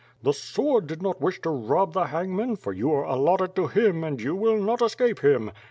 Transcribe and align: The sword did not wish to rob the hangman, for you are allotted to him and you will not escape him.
The 0.23 0.33
sword 0.33 0.87
did 0.87 1.03
not 1.03 1.21
wish 1.21 1.41
to 1.43 1.51
rob 1.51 1.93
the 1.93 2.05
hangman, 2.05 2.55
for 2.55 2.73
you 2.73 2.91
are 2.91 3.03
allotted 3.03 3.55
to 3.57 3.67
him 3.67 4.03
and 4.03 4.19
you 4.19 4.35
will 4.35 4.57
not 4.57 4.81
escape 4.81 5.19
him. 5.19 5.51